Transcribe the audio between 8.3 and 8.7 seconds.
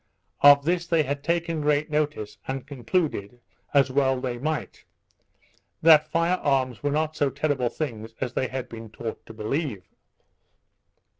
they had